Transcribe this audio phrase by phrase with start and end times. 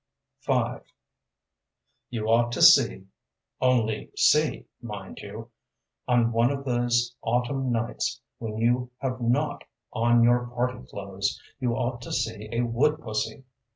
[0.47, 0.77] V
[2.09, 3.05] You ought to see
[3.61, 5.51] (only see, mind you,)
[6.07, 11.75] on one of these autumn nights, when you have not on your party clothes you
[11.75, 13.43] ought to see a “wood pussy.